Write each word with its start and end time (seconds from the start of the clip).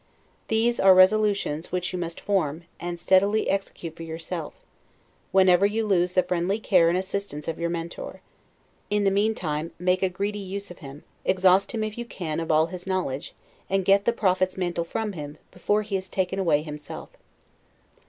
These 0.47 0.79
are 0.79 0.95
resolutions 0.95 1.71
which 1.71 1.93
you 1.93 1.99
must 1.99 2.19
form, 2.19 2.63
and 2.79 2.99
steadily 2.99 3.47
execute 3.51 3.95
for 3.95 4.01
yourself, 4.01 4.55
whenever 5.31 5.63
you 5.63 5.85
lose 5.85 6.13
the 6.13 6.23
friendly 6.23 6.59
care 6.59 6.89
and 6.89 6.97
assistance 6.97 7.47
of 7.47 7.59
your 7.59 7.69
Mentor. 7.69 8.19
In 8.89 9.03
the 9.03 9.11
meantime, 9.11 9.71
make 9.77 10.01
a 10.01 10.09
greedy 10.09 10.39
use 10.39 10.71
of 10.71 10.79
him; 10.79 11.03
exhaust 11.23 11.73
him, 11.73 11.83
if 11.83 11.99
you 11.99 12.05
can, 12.05 12.39
of 12.39 12.51
all 12.51 12.65
his 12.65 12.87
knowledge; 12.87 13.35
and 13.69 13.85
get 13.85 14.05
the 14.05 14.11
prophet's 14.11 14.57
mantle 14.57 14.85
from 14.85 15.11
him, 15.11 15.37
before 15.51 15.83
he 15.83 15.95
is 15.95 16.09
taken 16.09 16.39
away 16.39 16.63
himself. 16.63 17.09